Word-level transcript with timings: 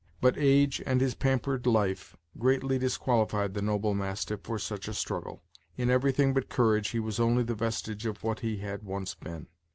But 0.19 0.35
age, 0.35 0.81
and 0.87 0.99
his 0.99 1.13
pampered 1.13 1.67
life, 1.67 2.17
greatly 2.39 2.79
disqualified 2.79 3.53
the 3.53 3.61
noble 3.61 3.93
mastiff 3.93 4.39
for 4.41 4.57
such 4.57 4.87
a 4.87 4.95
struggle. 4.95 5.43
In 5.77 5.91
everything 5.91 6.33
but 6.33 6.49
courage, 6.49 6.89
he 6.89 6.99
was 6.99 7.19
only 7.19 7.43
the 7.43 7.53
vestige 7.53 8.07
of 8.07 8.23
what 8.23 8.39
he 8.39 8.57
had 8.57 8.81
once 8.81 9.13
been. 9.13 9.45